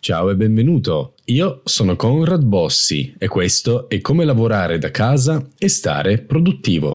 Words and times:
Ciao 0.00 0.30
e 0.30 0.36
benvenuto. 0.36 1.14
Io 1.24 1.60
sono 1.64 1.96
Conrad 1.96 2.44
Bossi 2.44 3.14
e 3.18 3.26
questo 3.26 3.88
è 3.88 4.00
come 4.00 4.24
lavorare 4.24 4.78
da 4.78 4.92
casa 4.92 5.44
e 5.58 5.68
stare 5.68 6.18
produttivo. 6.18 6.92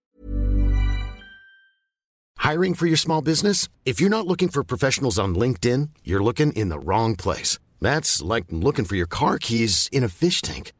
Hiring 2.39 2.75
for 2.75 2.87
your 2.87 2.97
small 2.97 3.21
business? 3.21 3.67
If 3.83 3.99
you're 3.99 4.09
not 4.09 4.25
looking 4.25 4.49
for 4.49 4.63
professionals 4.63 5.17
on 5.17 5.35
LinkedIn, 5.35 5.89
you're 6.03 6.23
looking 6.23 6.53
in 6.53 6.69
the 6.69 6.79
wrong 6.79 7.15
place. 7.15 7.59
That's 7.81 8.21
like 8.21 8.45
looking 8.51 8.85
for 8.85 8.95
your 8.95 9.07
car 9.07 9.37
keys 9.37 9.89
in 9.91 10.03
a 10.03 10.09
fish 10.09 10.41
tank. 10.41 10.71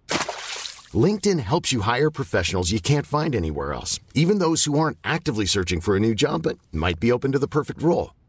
LinkedIn 0.94 1.40
helps 1.40 1.74
you 1.74 1.82
hire 1.82 2.10
professionals 2.10 2.72
you 2.72 2.80
can't 2.80 3.06
find 3.06 3.36
anywhere 3.36 3.74
else, 3.74 4.00
even 4.14 4.40
those 4.40 4.64
who 4.64 4.80
aren't 4.80 4.98
actively 5.04 5.46
searching 5.46 5.82
for 5.82 5.96
a 5.96 6.00
new 6.00 6.16
job 6.16 6.44
but 6.44 6.58
might 6.72 7.00
be 7.00 7.12
open 7.12 7.34
to 7.34 7.40
the 7.40 7.48
perfect 7.48 7.82
role. 7.82 8.12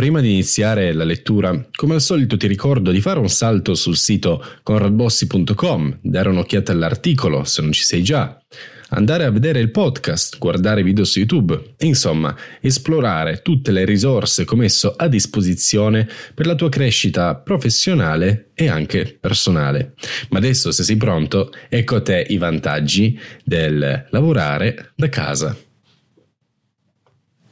Prima 0.00 0.22
di 0.22 0.30
iniziare 0.30 0.94
la 0.94 1.04
lettura, 1.04 1.68
come 1.74 1.92
al 1.92 2.00
solito 2.00 2.38
ti 2.38 2.46
ricordo 2.46 2.90
di 2.90 3.02
fare 3.02 3.18
un 3.18 3.28
salto 3.28 3.74
sul 3.74 3.98
sito 3.98 4.42
conradbossi.com, 4.62 5.98
dare 6.00 6.30
un'occhiata 6.30 6.72
all'articolo 6.72 7.44
se 7.44 7.60
non 7.60 7.72
ci 7.72 7.82
sei 7.82 8.02
già, 8.02 8.40
andare 8.88 9.24
a 9.24 9.30
vedere 9.30 9.60
il 9.60 9.70
podcast, 9.70 10.38
guardare 10.38 10.82
video 10.82 11.04
su 11.04 11.18
YouTube 11.18 11.74
e 11.76 11.84
insomma 11.84 12.34
esplorare 12.62 13.42
tutte 13.42 13.72
le 13.72 13.84
risorse 13.84 14.46
che 14.46 14.54
ho 14.54 14.56
messo 14.56 14.94
a 14.96 15.06
disposizione 15.06 16.08
per 16.32 16.46
la 16.46 16.54
tua 16.54 16.70
crescita 16.70 17.34
professionale 17.34 18.52
e 18.54 18.70
anche 18.70 19.18
personale. 19.20 19.92
Ma 20.30 20.38
adesso 20.38 20.70
se 20.72 20.82
sei 20.82 20.96
pronto, 20.96 21.52
ecco 21.68 21.96
a 21.96 22.00
te 22.00 22.24
i 22.26 22.38
vantaggi 22.38 23.20
del 23.44 24.06
lavorare 24.08 24.92
da 24.96 25.10
casa. 25.10 25.54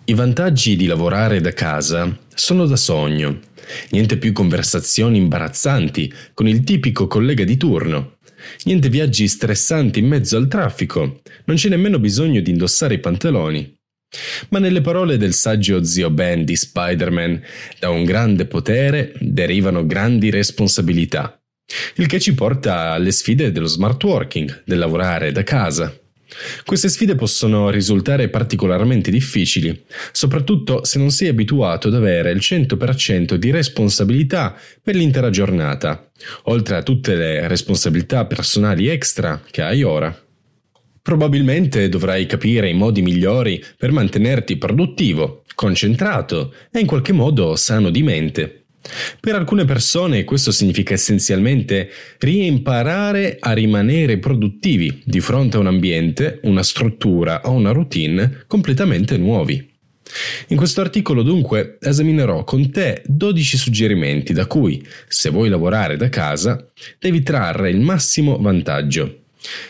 I 0.08 0.14
vantaggi 0.14 0.74
di 0.74 0.86
lavorare 0.86 1.42
da 1.42 1.52
casa 1.52 2.18
sono 2.34 2.64
da 2.64 2.76
sogno. 2.76 3.40
Niente 3.90 4.16
più 4.16 4.32
conversazioni 4.32 5.18
imbarazzanti 5.18 6.10
con 6.32 6.48
il 6.48 6.64
tipico 6.64 7.06
collega 7.06 7.44
di 7.44 7.58
turno. 7.58 8.16
Niente 8.64 8.88
viaggi 8.88 9.28
stressanti 9.28 9.98
in 9.98 10.06
mezzo 10.06 10.38
al 10.38 10.48
traffico. 10.48 11.20
Non 11.44 11.56
c'è 11.56 11.68
nemmeno 11.68 11.98
bisogno 11.98 12.40
di 12.40 12.50
indossare 12.50 12.94
i 12.94 13.00
pantaloni. 13.00 13.76
Ma 14.48 14.58
nelle 14.58 14.80
parole 14.80 15.18
del 15.18 15.34
saggio 15.34 15.84
zio 15.84 16.08
Ben 16.08 16.42
di 16.42 16.56
Spider-Man, 16.56 17.42
da 17.78 17.90
un 17.90 18.04
grande 18.04 18.46
potere 18.46 19.12
derivano 19.20 19.84
grandi 19.84 20.30
responsabilità. 20.30 21.38
Il 21.96 22.06
che 22.06 22.18
ci 22.18 22.32
porta 22.32 22.92
alle 22.92 23.12
sfide 23.12 23.52
dello 23.52 23.66
smart 23.66 24.02
working, 24.04 24.62
del 24.64 24.78
lavorare 24.78 25.32
da 25.32 25.42
casa. 25.42 25.94
Queste 26.64 26.88
sfide 26.88 27.14
possono 27.14 27.70
risultare 27.70 28.28
particolarmente 28.28 29.10
difficili, 29.10 29.84
soprattutto 30.12 30.84
se 30.84 30.98
non 30.98 31.10
sei 31.10 31.28
abituato 31.28 31.88
ad 31.88 31.94
avere 31.94 32.30
il 32.30 32.38
100% 32.38 33.34
di 33.34 33.50
responsabilità 33.50 34.54
per 34.82 34.94
l'intera 34.94 35.30
giornata, 35.30 36.10
oltre 36.44 36.76
a 36.76 36.82
tutte 36.82 37.14
le 37.14 37.48
responsabilità 37.48 38.26
personali 38.26 38.88
extra 38.88 39.42
che 39.50 39.62
hai 39.62 39.82
ora. 39.82 40.14
Probabilmente 41.00 41.88
dovrai 41.88 42.26
capire 42.26 42.68
i 42.68 42.74
modi 42.74 43.00
migliori 43.00 43.64
per 43.78 43.92
mantenerti 43.92 44.58
produttivo, 44.58 45.44
concentrato 45.54 46.52
e 46.70 46.80
in 46.80 46.86
qualche 46.86 47.12
modo 47.12 47.56
sano 47.56 47.88
di 47.88 48.02
mente. 48.02 48.57
Per 49.20 49.34
alcune 49.34 49.64
persone 49.64 50.24
questo 50.24 50.52
significa 50.52 50.94
essenzialmente 50.94 51.90
riimparare 52.18 53.36
a 53.40 53.52
rimanere 53.52 54.18
produttivi 54.18 55.02
di 55.04 55.20
fronte 55.20 55.56
a 55.56 55.60
un 55.60 55.66
ambiente, 55.66 56.40
una 56.44 56.62
struttura 56.62 57.42
o 57.44 57.50
una 57.50 57.72
routine 57.72 58.44
completamente 58.46 59.16
nuovi. 59.16 59.76
In 60.48 60.56
questo 60.56 60.80
articolo 60.80 61.22
dunque 61.22 61.76
esaminerò 61.80 62.44
con 62.44 62.70
te 62.70 63.02
12 63.04 63.56
suggerimenti 63.58 64.32
da 64.32 64.46
cui, 64.46 64.82
se 65.06 65.28
vuoi 65.28 65.50
lavorare 65.50 65.96
da 65.96 66.08
casa, 66.08 66.66
devi 66.98 67.22
trarre 67.22 67.70
il 67.70 67.80
massimo 67.80 68.38
vantaggio. 68.38 69.24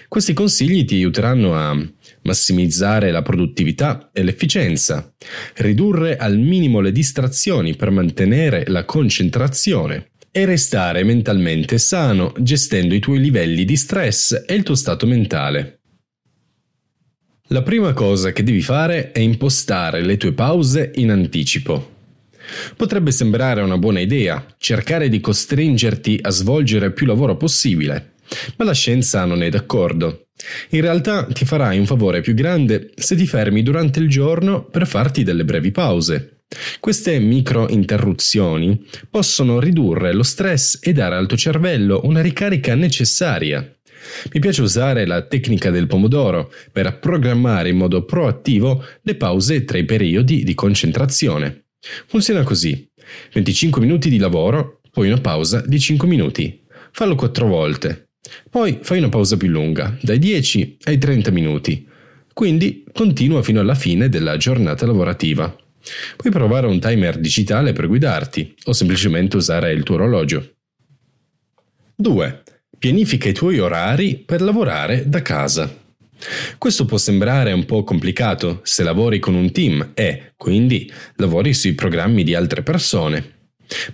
Questi 0.07 0.33
consigli 0.33 0.85
ti 0.85 0.95
aiuteranno 0.95 1.55
a 1.55 1.77
massimizzare 2.23 3.11
la 3.11 3.23
produttività 3.23 4.11
e 4.13 4.23
l'efficienza, 4.23 5.13
ridurre 5.57 6.17
al 6.17 6.39
minimo 6.39 6.81
le 6.81 6.93
distrazioni 6.93 7.77
per 7.77 7.91
mantenere 7.91 8.65
la 8.69 8.85
concentrazione 8.85 10.11
e 10.31 10.45
restare 10.45 11.05
mentalmente 11.05 11.79
sano 11.79 12.33
gestendo 12.39 12.95
i 12.95 13.01
tuoi 13.01 13.19
livelli 13.19 13.65
di 13.65 13.77
stress 13.77 14.45
e 14.47 14.55
il 14.55 14.63
tuo 14.63 14.75
stato 14.75 15.07
mentale. 15.07 15.81
La 17.51 17.63
prima 17.63 17.95
cosa 17.95 18.33
che 18.33 18.43
devi 18.43 18.61
fare 18.61 19.11
è 19.11 19.21
impostare 19.21 20.03
le 20.03 20.19
tue 20.19 20.33
pause 20.33 20.93
in 20.97 21.11
anticipo. 21.11 21.97
Potrebbe 22.77 23.11
sembrare 23.11 23.63
una 23.63 23.79
buona 23.79 24.01
idea 24.01 24.45
cercare 24.59 25.09
di 25.09 25.21
costringerti 25.21 26.19
a 26.21 26.31
svolgere 26.31 26.93
più 26.93 27.07
lavoro 27.07 27.37
possibile, 27.37 28.13
ma 28.57 28.65
la 28.65 28.75
scienza 28.75 29.25
non 29.25 29.43
è 29.43 29.49
d'accordo. 29.49 30.28
In 30.71 30.81
realtà 30.81 31.27
ti 31.27 31.45
farai 31.45 31.79
un 31.79 31.87
favore 31.87 32.21
più 32.21 32.35
grande 32.35 32.91
se 32.95 33.17
ti 33.17 33.27
fermi 33.27 33.63
durante 33.63 33.99
il 33.99 34.09
giorno 34.09 34.65
per 34.65 34.87
farti 34.87 35.23
delle 35.23 35.45
brevi 35.45 35.71
pause. 35.71 36.43
Queste 36.81 37.19
micro 37.19 37.69
interruzioni 37.69 38.87
possono 39.11 39.61
ridurre 39.61 40.15
lo 40.15 40.23
stress 40.23 40.79
e 40.81 40.93
dare 40.93 41.17
al 41.17 41.27
tuo 41.27 41.37
cervello 41.37 42.01
una 42.05 42.23
ricarica 42.23 42.75
necessaria. 42.75 43.61
Mi 44.33 44.41
piace 44.41 44.63
usare 44.63 45.07
la 45.07 45.23
tecnica 45.23 45.71
del 45.71 45.87
pomodoro 45.87 46.51
per 46.73 46.99
programmare 46.99 47.69
in 47.69 47.77
modo 47.77 48.05
proattivo 48.05 48.83
le 49.03 49.15
pause 49.17 49.65
tra 49.65 49.77
i 49.77 49.85
periodi 49.85 50.45
di 50.45 50.55
concentrazione. 50.55 51.65
Funziona 52.07 52.43
così. 52.43 52.89
25 53.33 53.81
minuti 53.81 54.09
di 54.09 54.19
lavoro, 54.19 54.81
poi 54.91 55.09
una 55.09 55.21
pausa 55.21 55.63
di 55.67 55.79
5 55.79 56.09
minuti. 56.09 56.63
Fallo 56.93 57.15
4 57.15 57.47
volte. 57.47 58.08
Poi 58.51 58.79
fai 58.83 58.99
una 58.99 59.09
pausa 59.09 59.37
più 59.37 59.49
lunga, 59.49 59.97
dai 60.01 60.19
10 60.19 60.79
ai 60.85 60.99
30 60.99 61.31
minuti. 61.31 61.87
Quindi 62.33 62.85
continua 62.93 63.43
fino 63.43 63.61
alla 63.61 63.75
fine 63.75 64.09
della 64.09 64.37
giornata 64.37 64.87
lavorativa. 64.87 65.55
Puoi 66.17 66.33
provare 66.33 66.67
un 66.67 66.81
timer 66.81 67.19
digitale 67.19 67.73
per 67.73 67.87
guidarti 67.87 68.55
o 68.65 68.73
semplicemente 68.73 69.37
usare 69.37 69.73
il 69.73 69.83
tuo 69.83 69.97
orologio. 69.97 70.55
2. 71.97 72.43
Pianifica 72.79 73.29
i 73.29 73.33
tuoi 73.33 73.59
orari 73.59 74.23
per 74.25 74.41
lavorare 74.41 75.09
da 75.09 75.21
casa. 75.23 75.87
Questo 76.59 76.85
può 76.85 76.97
sembrare 76.97 77.53
un 77.53 77.65
po' 77.65 77.85
complicato 77.85 78.61
se 78.63 78.83
lavori 78.83 79.19
con 79.19 79.35
un 79.35 79.51
team 79.51 79.93
e, 79.95 80.33
quindi, 80.37 80.91
lavori 81.17 81.55
sui 81.55 81.75
programmi 81.75 82.25
di 82.25 82.35
altre 82.35 82.63
persone. 82.63 83.38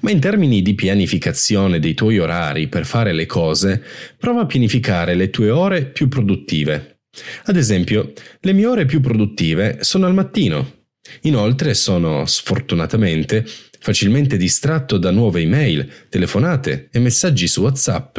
Ma 0.00 0.10
in 0.10 0.20
termini 0.20 0.62
di 0.62 0.74
pianificazione 0.74 1.80
dei 1.80 1.94
tuoi 1.94 2.18
orari 2.18 2.68
per 2.68 2.86
fare 2.86 3.12
le 3.12 3.26
cose, 3.26 3.82
prova 4.18 4.42
a 4.42 4.46
pianificare 4.46 5.14
le 5.14 5.30
tue 5.30 5.50
ore 5.50 5.86
più 5.86 6.08
produttive. 6.08 7.00
Ad 7.44 7.56
esempio, 7.56 8.12
le 8.40 8.52
mie 8.52 8.66
ore 8.66 8.86
più 8.86 9.00
produttive 9.00 9.78
sono 9.80 10.06
al 10.06 10.14
mattino. 10.14 10.82
Inoltre 11.22 11.74
sono, 11.74 12.24
sfortunatamente, 12.24 13.44
facilmente 13.78 14.36
distratto 14.36 14.96
da 14.96 15.10
nuove 15.10 15.42
email, 15.42 15.88
telefonate 16.08 16.88
e 16.90 16.98
messaggi 16.98 17.46
su 17.46 17.62
WhatsApp. 17.62 18.18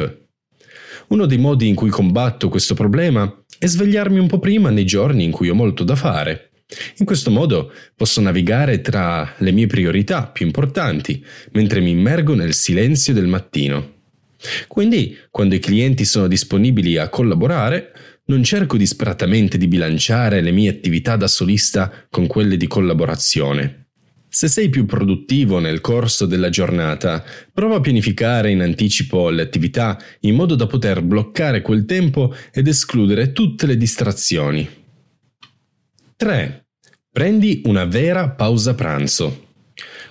Uno 1.08 1.26
dei 1.26 1.38
modi 1.38 1.68
in 1.68 1.74
cui 1.74 1.90
combatto 1.90 2.48
questo 2.48 2.74
problema 2.74 3.44
è 3.58 3.66
svegliarmi 3.66 4.18
un 4.18 4.26
po' 4.26 4.38
prima 4.38 4.70
nei 4.70 4.84
giorni 4.84 5.24
in 5.24 5.30
cui 5.30 5.48
ho 5.48 5.54
molto 5.54 5.84
da 5.84 5.96
fare. 5.96 6.50
In 6.96 7.06
questo 7.06 7.30
modo 7.30 7.72
posso 7.94 8.20
navigare 8.20 8.80
tra 8.80 9.34
le 9.38 9.52
mie 9.52 9.66
priorità 9.66 10.26
più 10.26 10.46
importanti 10.46 11.24
mentre 11.52 11.80
mi 11.80 11.90
immergo 11.90 12.34
nel 12.34 12.54
silenzio 12.54 13.12
del 13.12 13.28
mattino. 13.28 13.94
Quindi, 14.66 15.16
quando 15.30 15.54
i 15.54 15.60
clienti 15.60 16.04
sono 16.04 16.26
disponibili 16.26 16.96
a 16.96 17.08
collaborare, 17.08 17.92
non 18.26 18.42
cerco 18.42 18.76
disperatamente 18.76 19.56
di 19.56 19.68
bilanciare 19.68 20.40
le 20.40 20.50
mie 20.50 20.70
attività 20.70 21.16
da 21.16 21.28
solista 21.28 22.06
con 22.10 22.26
quelle 22.26 22.56
di 22.56 22.66
collaborazione. 22.66 23.84
Se 24.28 24.48
sei 24.48 24.68
più 24.68 24.84
produttivo 24.84 25.60
nel 25.60 25.80
corso 25.80 26.26
della 26.26 26.50
giornata, 26.50 27.24
prova 27.54 27.76
a 27.76 27.80
pianificare 27.80 28.50
in 28.50 28.60
anticipo 28.60 29.30
le 29.30 29.42
attività 29.42 29.98
in 30.20 30.34
modo 30.34 30.56
da 30.56 30.66
poter 30.66 31.00
bloccare 31.02 31.62
quel 31.62 31.86
tempo 31.86 32.34
ed 32.52 32.66
escludere 32.66 33.32
tutte 33.32 33.66
le 33.66 33.76
distrazioni. 33.76 34.84
3. 36.18 36.68
Prendi 37.12 37.60
una 37.66 37.84
vera 37.84 38.30
pausa 38.30 38.74
pranzo. 38.74 39.48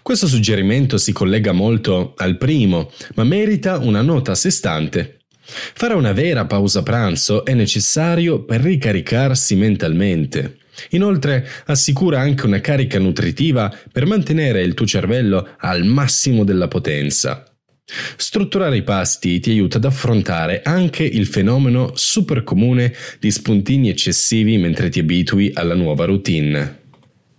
Questo 0.04 0.28
suggerimento 0.28 1.00
si 1.00 1.12
collega 1.12 1.52
molto 1.52 2.13
al 2.18 2.38
primo, 2.38 2.92
ma 3.16 3.24
merita 3.24 3.80
una 3.80 4.04
nota 4.04 4.34
a 4.34 4.36
sé 4.36 4.52
stante. 4.52 5.22
Fare 5.42 5.96
una 5.96 6.12
vera 6.12 6.46
pausa 6.46 6.84
pranzo 6.84 7.44
è 7.44 7.56
necessario 7.56 8.44
per 8.44 8.62
ricaricarsi 8.62 9.56
mentalmente. 9.56 10.60
Inoltre 10.92 11.48
assicura 11.66 12.19
anche 12.19 12.46
una 12.46 12.62
carica 12.62 13.00
nutritiva 13.00 13.75
per 13.92 14.06
mantenere 14.06 14.62
il 14.62 14.75
tuo 14.75 14.86
cervello 14.86 15.56
al 15.58 15.86
massimo 15.86 16.44
della 16.44 16.68
potenza. 16.68 17.55
Strutturare 18.18 18.78
i 18.78 18.84
pasti 18.84 19.40
ti 19.40 19.52
aiuta 19.52 19.78
ad 19.78 19.86
affrontare 19.86 20.62
anche 20.64 21.04
il 21.04 21.28
fenomeno 21.28 21.92
super 21.96 22.44
comune 22.44 22.94
di 23.20 23.30
spuntini 23.30 23.90
eccessivi 23.90 24.58
mentre 24.58 24.90
ti 24.90 25.00
abitui 25.00 25.52
alla 25.54 25.76
nuova 25.76 26.06
routine. 26.06 26.84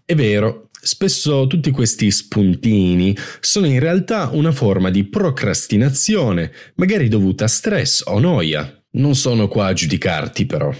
È 0.04 0.14
vero, 0.14 0.66
Spesso 0.87 1.48
tutti 1.48 1.72
questi 1.72 2.12
spuntini 2.12 3.16
sono 3.40 3.66
in 3.66 3.81
realtà 3.81 4.31
una 4.32 4.52
forma 4.52 4.88
di 4.88 5.02
procrastinazione, 5.02 6.52
magari 6.76 7.08
dovuta 7.08 7.46
a 7.46 7.48
stress 7.48 8.02
o 8.04 8.20
noia. 8.20 8.84
Non 8.93 9.16
sono 9.16 9.48
qua 9.48 9.66
a 9.66 9.72
giudicarti 9.72 10.46
però. 10.46 10.72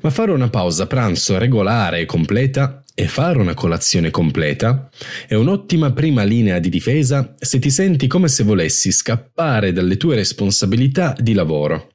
Ma 0.00 0.10
fare 0.10 0.32
una 0.32 0.50
pausa 0.50 0.88
pranzo 0.88 1.38
regolare 1.38 2.00
e 2.00 2.04
completa 2.04 2.82
e 2.98 3.08
fare 3.08 3.36
una 3.36 3.52
colazione 3.52 4.10
completa 4.10 4.88
è 5.28 5.34
un'ottima 5.34 5.92
prima 5.92 6.22
linea 6.22 6.58
di 6.58 6.70
difesa 6.70 7.34
se 7.38 7.58
ti 7.58 7.68
senti 7.68 8.06
come 8.06 8.26
se 8.26 8.42
volessi 8.42 8.90
scappare 8.90 9.70
dalle 9.70 9.98
tue 9.98 10.14
responsabilità 10.14 11.14
di 11.20 11.34
lavoro. 11.34 11.90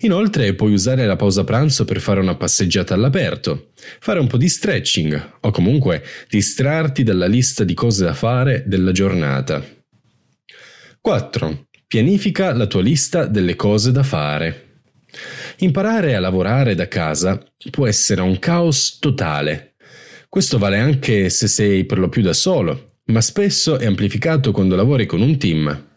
Inoltre 0.00 0.54
puoi 0.54 0.72
usare 0.72 1.06
la 1.06 1.14
pausa 1.14 1.44
pranzo 1.44 1.84
per 1.84 2.00
fare 2.00 2.18
una 2.18 2.34
passeggiata 2.34 2.92
all'aperto, 2.92 3.68
fare 4.00 4.18
un 4.18 4.26
po' 4.26 4.36
di 4.36 4.48
stretching 4.48 5.34
o 5.42 5.50
comunque 5.52 6.02
distrarti 6.28 7.04
dalla 7.04 7.26
lista 7.26 7.62
di 7.62 7.74
cose 7.74 8.04
da 8.04 8.14
fare 8.14 8.64
della 8.66 8.90
giornata. 8.90 9.64
4. 11.00 11.66
Pianifica 11.86 12.52
la 12.52 12.66
tua 12.66 12.82
lista 12.82 13.26
delle 13.26 13.54
cose 13.54 13.92
da 13.92 14.02
fare. 14.02 14.80
Imparare 15.58 16.16
a 16.16 16.20
lavorare 16.20 16.74
da 16.74 16.88
casa 16.88 17.40
può 17.70 17.86
essere 17.86 18.22
un 18.22 18.40
caos 18.40 18.98
totale 18.98 19.71
questo 20.32 20.56
vale 20.56 20.78
anche 20.78 21.28
se 21.28 21.46
sei 21.46 21.84
per 21.84 21.98
lo 21.98 22.08
più 22.08 22.22
da 22.22 22.32
solo, 22.32 23.00
ma 23.08 23.20
spesso 23.20 23.78
è 23.78 23.84
amplificato 23.84 24.50
quando 24.50 24.74
lavori 24.74 25.04
con 25.04 25.20
un 25.20 25.36
team. 25.36 25.88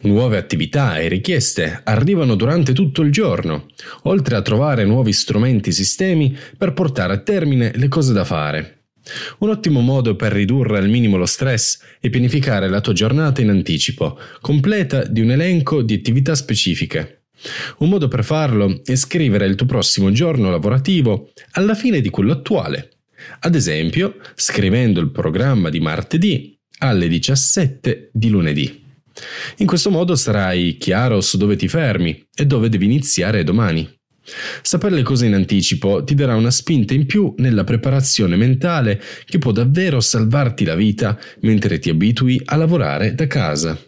Nuove 0.00 0.38
attività 0.38 0.96
e 0.96 1.08
richieste 1.08 1.82
arrivano 1.84 2.36
durante 2.36 2.72
tutto 2.72 3.02
il 3.02 3.12
giorno, 3.12 3.66
oltre 4.04 4.36
a 4.36 4.40
trovare 4.40 4.86
nuovi 4.86 5.12
strumenti 5.12 5.68
e 5.68 5.72
sistemi 5.72 6.34
per 6.56 6.72
portare 6.72 7.12
a 7.12 7.18
termine 7.18 7.70
le 7.74 7.88
cose 7.88 8.14
da 8.14 8.24
fare. 8.24 8.84
Un 9.40 9.50
ottimo 9.50 9.80
modo 9.80 10.16
per 10.16 10.32
ridurre 10.32 10.78
al 10.78 10.88
minimo 10.88 11.18
lo 11.18 11.26
stress 11.26 11.80
è 12.00 12.08
pianificare 12.08 12.66
la 12.66 12.80
tua 12.80 12.94
giornata 12.94 13.42
in 13.42 13.50
anticipo, 13.50 14.18
completa 14.40 15.04
di 15.04 15.20
un 15.20 15.32
elenco 15.32 15.82
di 15.82 15.92
attività 15.92 16.34
specifiche. 16.34 17.24
Un 17.80 17.90
modo 17.90 18.08
per 18.08 18.24
farlo 18.24 18.80
è 18.82 18.94
scrivere 18.94 19.44
il 19.44 19.54
tuo 19.54 19.66
prossimo 19.66 20.10
giorno 20.12 20.50
lavorativo 20.50 21.28
alla 21.50 21.74
fine 21.74 22.00
di 22.00 22.08
quello 22.08 22.32
attuale 22.32 22.94
ad 23.40 23.54
esempio, 23.54 24.16
scrivendo 24.34 25.00
il 25.00 25.10
programma 25.10 25.68
di 25.68 25.80
martedì 25.80 26.58
alle 26.78 27.08
17 27.08 28.10
di 28.12 28.28
lunedì. 28.28 28.82
In 29.58 29.66
questo 29.66 29.90
modo 29.90 30.14
sarai 30.16 30.76
chiaro 30.78 31.20
su 31.20 31.36
dove 31.36 31.56
ti 31.56 31.68
fermi 31.68 32.26
e 32.34 32.46
dove 32.46 32.68
devi 32.68 32.86
iniziare 32.86 33.44
domani. 33.44 33.88
Sapere 34.62 34.94
le 34.94 35.02
cose 35.02 35.26
in 35.26 35.34
anticipo 35.34 36.04
ti 36.04 36.14
darà 36.14 36.36
una 36.36 36.50
spinta 36.50 36.94
in 36.94 37.06
più 37.06 37.34
nella 37.38 37.64
preparazione 37.64 38.36
mentale 38.36 39.00
che 39.24 39.38
può 39.38 39.50
davvero 39.50 40.00
salvarti 40.00 40.64
la 40.64 40.74
vita 40.74 41.18
mentre 41.40 41.78
ti 41.78 41.90
abitui 41.90 42.40
a 42.44 42.56
lavorare 42.56 43.14
da 43.14 43.26
casa. 43.26 43.78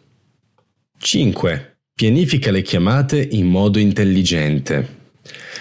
5. 0.98 1.76
Pianifica 1.94 2.50
le 2.50 2.62
chiamate 2.62 3.28
in 3.32 3.46
modo 3.46 3.78
intelligente. 3.78 5.00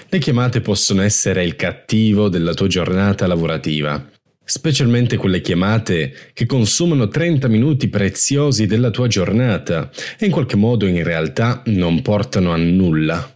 Le 0.10 0.20
chiamate 0.20 0.62
possono 0.62 1.02
essere 1.02 1.44
il 1.44 1.56
cattivo 1.56 2.28
della 2.28 2.54
tua 2.54 2.68
giornata 2.68 3.28
lavorativa, 3.28 4.06
specialmente 4.44 5.16
quelle 5.16 5.40
chiamate 5.40 6.14
che 6.34 6.46
consumano 6.46 7.08
30 7.08 7.48
minuti 7.48 7.88
preziosi 7.88 8.66
della 8.66 8.90
tua 8.90 9.08
giornata 9.08 9.90
e 10.20 10.26
in 10.26 10.32
qualche 10.32 10.58
modo 10.58 10.86
in 10.86 11.02
realtà 11.04 11.62
non 11.68 12.02
portano 12.02 12.52
a 12.52 12.58
nulla. 12.58 13.34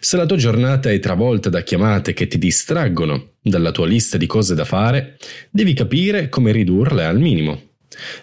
Se 0.00 0.16
la 0.18 0.26
tua 0.26 0.36
giornata 0.36 0.90
è 0.90 0.98
travolta 0.98 1.48
da 1.48 1.62
chiamate 1.62 2.12
che 2.12 2.26
ti 2.26 2.36
distraggono 2.36 3.36
dalla 3.40 3.70
tua 3.70 3.86
lista 3.86 4.18
di 4.18 4.26
cose 4.26 4.54
da 4.54 4.66
fare, 4.66 5.16
devi 5.50 5.72
capire 5.72 6.28
come 6.28 6.52
ridurle 6.52 7.04
al 7.04 7.18
minimo. 7.18 7.70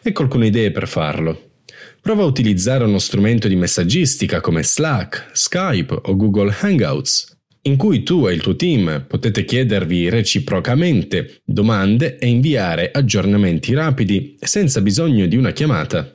Ecco 0.04 0.22
alcune 0.22 0.48
idee 0.48 0.70
per 0.72 0.88
farlo. 0.88 1.54
Prova 2.02 2.22
a 2.22 2.28
utilizzare 2.28 2.84
uno 2.84 3.00
strumento 3.00 3.48
di 3.48 3.56
messaggistica 3.56 4.42
come 4.42 4.64
Slack, 4.64 5.30
Skype 5.34 6.02
o 6.04 6.16
Google 6.16 6.56
Hangouts 6.62 7.38
in 7.64 7.76
cui 7.76 8.04
tu 8.04 8.28
e 8.28 8.34
il 8.34 8.42
tuo 8.42 8.56
team 8.56 9.06
potete 9.08 9.44
chiedervi 9.44 10.10
reciprocamente 10.10 11.42
domande 11.44 12.18
e 12.18 12.28
inviare 12.28 12.92
aggiornamenti 12.92 13.74
rapidi 13.74 14.36
senza 14.40 14.82
bisogno 14.82 15.26
di 15.26 15.36
una 15.36 15.52
chiamata. 15.52 16.14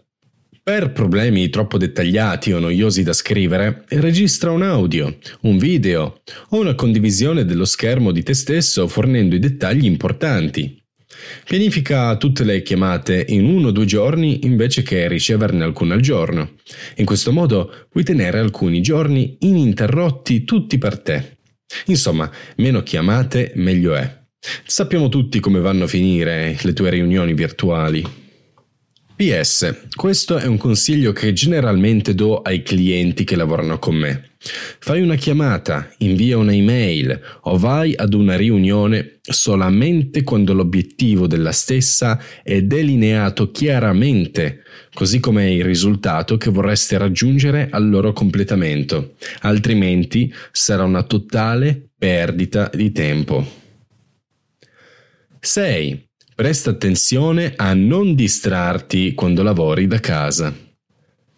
Per 0.62 0.92
problemi 0.92 1.50
troppo 1.50 1.76
dettagliati 1.76 2.50
o 2.52 2.58
noiosi 2.58 3.02
da 3.02 3.12
scrivere, 3.12 3.84
registra 3.88 4.50
un 4.50 4.62
audio, 4.62 5.18
un 5.42 5.58
video 5.58 6.22
o 6.48 6.60
una 6.60 6.74
condivisione 6.74 7.44
dello 7.44 7.66
schermo 7.66 8.12
di 8.12 8.22
te 8.22 8.32
stesso 8.32 8.88
fornendo 8.88 9.34
i 9.34 9.40
dettagli 9.40 9.84
importanti. 9.84 10.82
Pianifica 11.44 12.16
tutte 12.16 12.44
le 12.44 12.62
chiamate 12.62 13.26
in 13.28 13.44
uno 13.44 13.68
o 13.68 13.70
due 13.72 13.84
giorni 13.84 14.44
invece 14.44 14.82
che 14.82 15.06
riceverne 15.06 15.64
alcune 15.64 15.92
al 15.92 16.00
giorno. 16.00 16.52
In 16.96 17.04
questo 17.04 17.30
modo 17.30 17.86
puoi 17.90 18.02
tenere 18.02 18.38
alcuni 18.38 18.80
giorni 18.80 19.36
ininterrotti 19.40 20.44
tutti 20.44 20.78
per 20.78 20.98
te. 20.98 21.33
Insomma, 21.86 22.30
meno 22.56 22.82
chiamate, 22.82 23.52
meglio 23.56 23.94
è. 23.94 24.22
Sappiamo 24.66 25.08
tutti 25.08 25.40
come 25.40 25.60
vanno 25.60 25.84
a 25.84 25.88
finire 25.88 26.56
le 26.60 26.72
tue 26.72 26.90
riunioni 26.90 27.34
virtuali. 27.34 28.22
PS, 29.16 29.86
questo 29.94 30.38
è 30.38 30.46
un 30.46 30.58
consiglio 30.58 31.12
che 31.12 31.32
generalmente 31.32 32.14
do 32.14 32.42
ai 32.42 32.62
clienti 32.62 33.24
che 33.24 33.36
lavorano 33.36 33.78
con 33.78 33.94
me. 33.94 34.33
Fai 34.78 35.00
una 35.00 35.14
chiamata, 35.14 35.90
invia 35.98 36.36
una 36.36 36.52
email 36.52 37.18
o 37.42 37.56
vai 37.56 37.94
ad 37.96 38.12
una 38.12 38.36
riunione 38.36 39.18
solamente 39.22 40.22
quando 40.22 40.52
l'obiettivo 40.52 41.26
della 41.26 41.52
stessa 41.52 42.20
è 42.42 42.60
delineato 42.60 43.50
chiaramente, 43.50 44.62
così 44.92 45.18
come 45.20 45.52
il 45.52 45.64
risultato 45.64 46.36
che 46.36 46.50
vorreste 46.50 46.98
raggiungere 46.98 47.68
al 47.70 47.88
loro 47.88 48.12
completamento, 48.12 49.14
altrimenti 49.40 50.32
sarà 50.52 50.84
una 50.84 51.04
totale 51.04 51.88
perdita 51.96 52.70
di 52.74 52.92
tempo. 52.92 53.62
6. 55.40 56.08
Presta 56.34 56.70
attenzione 56.70 57.52
a 57.56 57.72
non 57.74 58.14
distrarti 58.14 59.14
quando 59.14 59.42
lavori 59.42 59.86
da 59.86 60.00
casa. 60.00 60.63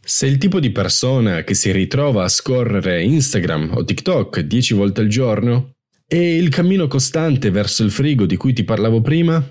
Sei 0.09 0.31
il 0.31 0.39
tipo 0.39 0.61
di 0.61 0.71
persona 0.71 1.43
che 1.43 1.55
si 1.55 1.73
ritrova 1.73 2.23
a 2.23 2.29
scorrere 2.29 3.03
Instagram 3.03 3.73
o 3.75 3.85
TikTok 3.85 4.39
10 4.39 4.75
volte 4.75 5.01
al 5.01 5.09
giorno? 5.09 5.73
E 6.07 6.37
il 6.37 6.49
cammino 6.49 6.87
costante 6.87 7.51
verso 7.51 7.83
il 7.83 7.91
frigo 7.91 8.25
di 8.25 8.37
cui 8.37 8.53
ti 8.53 8.63
parlavo 8.63 9.01
prima? 9.01 9.45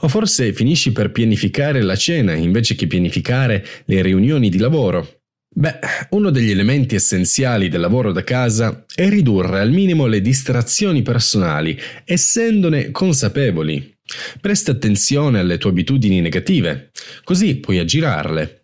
O 0.00 0.08
forse 0.08 0.52
finisci 0.52 0.92
per 0.92 1.12
pianificare 1.12 1.80
la 1.80 1.96
cena 1.96 2.34
invece 2.34 2.74
che 2.74 2.86
pianificare 2.86 3.64
le 3.86 4.02
riunioni 4.02 4.50
di 4.50 4.58
lavoro? 4.58 5.20
Beh, 5.48 5.78
uno 6.10 6.28
degli 6.28 6.50
elementi 6.50 6.94
essenziali 6.94 7.70
del 7.70 7.80
lavoro 7.80 8.12
da 8.12 8.22
casa 8.22 8.84
è 8.94 9.08
ridurre 9.08 9.60
al 9.60 9.70
minimo 9.70 10.04
le 10.04 10.20
distrazioni 10.20 11.00
personali, 11.00 11.74
essendone 12.04 12.90
consapevoli. 12.90 13.96
Presta 14.42 14.72
attenzione 14.72 15.38
alle 15.38 15.56
tue 15.56 15.70
abitudini 15.70 16.20
negative, 16.20 16.90
così 17.24 17.56
puoi 17.56 17.78
aggirarle. 17.78 18.55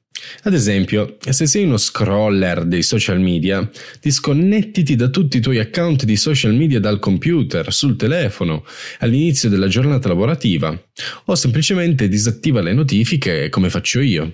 Ad 0.42 0.54
esempio, 0.54 1.16
se 1.20 1.46
sei 1.46 1.64
uno 1.64 1.76
scroller 1.76 2.64
dei 2.64 2.82
social 2.82 3.20
media, 3.20 3.68
disconnettiti 4.00 4.96
da 4.96 5.08
tutti 5.08 5.38
i 5.38 5.40
tuoi 5.40 5.58
account 5.58 6.04
di 6.04 6.16
social 6.16 6.54
media 6.54 6.80
dal 6.80 6.98
computer, 6.98 7.72
sul 7.72 7.96
telefono, 7.96 8.64
all'inizio 8.98 9.48
della 9.48 9.68
giornata 9.68 10.08
lavorativa, 10.08 10.78
o 11.26 11.34
semplicemente 11.34 12.08
disattiva 12.08 12.60
le 12.60 12.72
notifiche 12.72 13.48
come 13.48 13.70
faccio 13.70 14.00
io. 14.00 14.32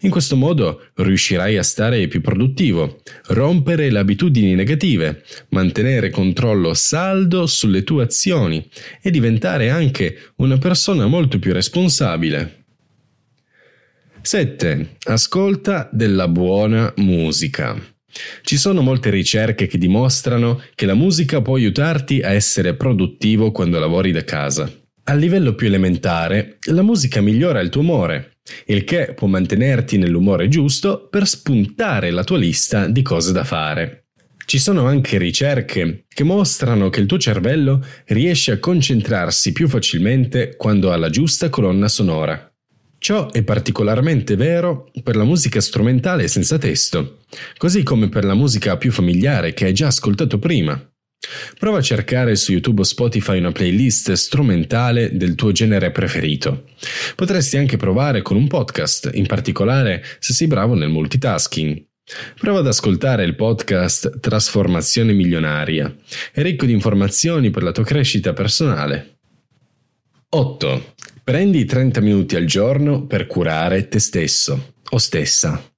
In 0.00 0.10
questo 0.10 0.36
modo 0.36 0.90
riuscirai 0.94 1.56
a 1.56 1.62
stare 1.62 2.06
più 2.06 2.20
produttivo, 2.20 3.00
rompere 3.28 3.90
le 3.90 3.98
abitudini 3.98 4.54
negative, 4.54 5.22
mantenere 5.50 6.10
controllo 6.10 6.74
saldo 6.74 7.46
sulle 7.46 7.82
tue 7.82 8.04
azioni 8.04 8.68
e 9.00 9.10
diventare 9.10 9.70
anche 9.70 10.32
una 10.36 10.58
persona 10.58 11.06
molto 11.06 11.38
più 11.38 11.52
responsabile. 11.52 12.63
7. 14.26 14.96
Ascolta 15.08 15.86
della 15.92 16.28
buona 16.28 16.90
musica. 16.96 17.78
Ci 18.40 18.56
sono 18.56 18.80
molte 18.80 19.10
ricerche 19.10 19.66
che 19.66 19.76
dimostrano 19.76 20.62
che 20.74 20.86
la 20.86 20.94
musica 20.94 21.42
può 21.42 21.56
aiutarti 21.56 22.22
a 22.22 22.30
essere 22.30 22.74
produttivo 22.74 23.52
quando 23.52 23.78
lavori 23.78 24.12
da 24.12 24.24
casa. 24.24 24.72
A 25.04 25.14
livello 25.14 25.54
più 25.54 25.66
elementare, 25.66 26.56
la 26.70 26.80
musica 26.80 27.20
migliora 27.20 27.60
il 27.60 27.68
tuo 27.68 27.82
umore, 27.82 28.38
il 28.68 28.84
che 28.84 29.12
può 29.14 29.26
mantenerti 29.26 29.98
nell'umore 29.98 30.48
giusto 30.48 31.06
per 31.10 31.26
spuntare 31.26 32.10
la 32.10 32.24
tua 32.24 32.38
lista 32.38 32.86
di 32.86 33.02
cose 33.02 33.30
da 33.30 33.44
fare. 33.44 34.06
Ci 34.46 34.58
sono 34.58 34.86
anche 34.86 35.18
ricerche 35.18 36.06
che 36.08 36.24
mostrano 36.24 36.88
che 36.88 37.00
il 37.00 37.06
tuo 37.06 37.18
cervello 37.18 37.84
riesce 38.06 38.52
a 38.52 38.58
concentrarsi 38.58 39.52
più 39.52 39.68
facilmente 39.68 40.56
quando 40.56 40.92
ha 40.92 40.96
la 40.96 41.10
giusta 41.10 41.50
colonna 41.50 41.88
sonora. 41.88 42.48
Ciò 43.04 43.30
è 43.30 43.42
particolarmente 43.42 44.34
vero 44.34 44.90
per 45.02 45.14
la 45.14 45.24
musica 45.24 45.60
strumentale 45.60 46.26
senza 46.26 46.56
testo, 46.56 47.18
così 47.58 47.82
come 47.82 48.08
per 48.08 48.24
la 48.24 48.32
musica 48.32 48.78
più 48.78 48.90
familiare 48.90 49.52
che 49.52 49.66
hai 49.66 49.74
già 49.74 49.88
ascoltato 49.88 50.38
prima. 50.38 50.82
Prova 51.58 51.76
a 51.76 51.82
cercare 51.82 52.34
su 52.34 52.52
YouTube 52.52 52.80
o 52.80 52.84
Spotify 52.84 53.36
una 53.36 53.52
playlist 53.52 54.12
strumentale 54.12 55.14
del 55.18 55.34
tuo 55.34 55.52
genere 55.52 55.90
preferito. 55.90 56.64
Potresti 57.14 57.58
anche 57.58 57.76
provare 57.76 58.22
con 58.22 58.38
un 58.38 58.46
podcast, 58.46 59.10
in 59.12 59.26
particolare 59.26 60.02
se 60.18 60.32
sei 60.32 60.46
bravo 60.46 60.72
nel 60.72 60.88
multitasking. 60.88 61.84
Prova 62.40 62.60
ad 62.60 62.66
ascoltare 62.68 63.24
il 63.24 63.34
podcast 63.34 64.18
Trasformazione 64.18 65.12
milionaria, 65.12 65.94
è 66.32 66.40
ricco 66.40 66.64
di 66.64 66.72
informazioni 66.72 67.50
per 67.50 67.64
la 67.64 67.72
tua 67.72 67.84
crescita 67.84 68.32
personale. 68.32 69.18
8. 70.30 70.94
Prendi 71.24 71.64
30 71.64 72.02
minuti 72.02 72.36
al 72.36 72.44
giorno 72.44 73.06
per 73.06 73.26
curare 73.26 73.88
te 73.88 73.98
stesso 73.98 74.74
o 74.90 74.98
stessa. 74.98 75.72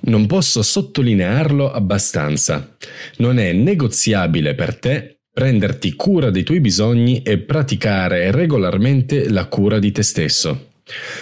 Non 0.00 0.26
posso 0.26 0.60
sottolinearlo 0.60 1.70
abbastanza. 1.70 2.76
Non 3.18 3.38
è 3.38 3.52
negoziabile 3.52 4.56
per 4.56 4.76
te 4.76 5.20
prenderti 5.32 5.94
cura 5.94 6.30
dei 6.30 6.42
tuoi 6.42 6.58
bisogni 6.58 7.22
e 7.22 7.38
praticare 7.38 8.32
regolarmente 8.32 9.28
la 9.28 9.46
cura 9.46 9.78
di 9.78 9.92
te 9.92 10.02
stesso. 10.02 10.72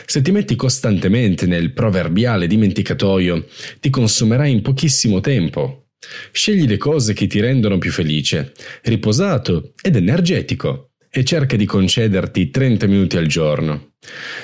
Se 0.06 0.22
ti 0.22 0.30
metti 0.30 0.56
costantemente 0.56 1.44
nel 1.44 1.74
proverbiale 1.74 2.46
dimenticatoio, 2.46 3.44
ti 3.78 3.90
consumerai 3.90 4.50
in 4.50 4.62
pochissimo 4.62 5.20
tempo. 5.20 5.88
Scegli 6.32 6.66
le 6.66 6.78
cose 6.78 7.12
che 7.12 7.26
ti 7.26 7.40
rendono 7.40 7.76
più 7.76 7.90
felice, 7.90 8.52
riposato 8.84 9.74
ed 9.82 9.96
energetico 9.96 10.93
e 11.16 11.22
cerca 11.22 11.54
di 11.54 11.64
concederti 11.64 12.50
30 12.50 12.88
minuti 12.88 13.16
al 13.16 13.28
giorno. 13.28 13.92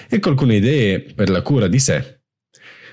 Ecco 0.09 0.29
alcune 0.29 0.57
idee 0.57 1.01
per 1.01 1.29
la 1.29 1.43
cura 1.43 1.67
di 1.67 1.81
sé. 1.81 2.21